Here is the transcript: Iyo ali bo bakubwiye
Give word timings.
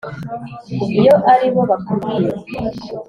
Iyo 0.99 1.15
ali 1.31 1.47
bo 1.53 1.61
bakubwiye 1.69 2.31